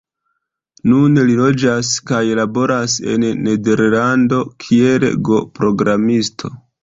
[0.91, 6.53] Nun li loĝas kaj laboras en Nederlando kiel Go-programisto.